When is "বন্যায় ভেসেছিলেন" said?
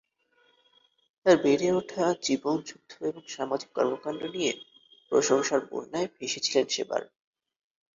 5.71-6.65